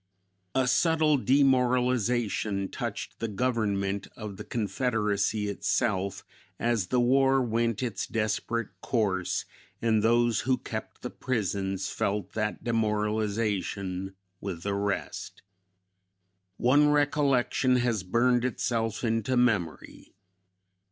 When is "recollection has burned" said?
16.89-18.43